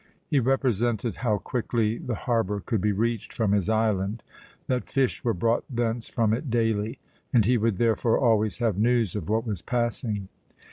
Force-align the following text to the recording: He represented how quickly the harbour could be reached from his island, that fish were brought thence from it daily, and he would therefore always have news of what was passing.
He 0.27 0.39
represented 0.39 1.17
how 1.17 1.37
quickly 1.37 1.99
the 1.99 2.15
harbour 2.15 2.59
could 2.59 2.81
be 2.81 2.91
reached 2.91 3.31
from 3.31 3.51
his 3.51 3.69
island, 3.69 4.23
that 4.65 4.89
fish 4.89 5.23
were 5.23 5.35
brought 5.35 5.63
thence 5.69 6.09
from 6.09 6.33
it 6.33 6.49
daily, 6.49 6.97
and 7.31 7.45
he 7.45 7.55
would 7.55 7.77
therefore 7.77 8.17
always 8.17 8.57
have 8.57 8.79
news 8.79 9.15
of 9.15 9.29
what 9.29 9.45
was 9.45 9.61
passing. 9.61 10.27